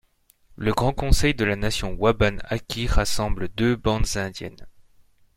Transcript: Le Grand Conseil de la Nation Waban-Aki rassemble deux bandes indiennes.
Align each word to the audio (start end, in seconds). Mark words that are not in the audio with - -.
Le 0.55 0.73
Grand 0.73 0.93
Conseil 0.93 1.35
de 1.35 1.45
la 1.45 1.55
Nation 1.55 1.93
Waban-Aki 1.93 2.87
rassemble 2.87 3.49
deux 3.49 3.75
bandes 3.75 4.17
indiennes. 4.17 4.65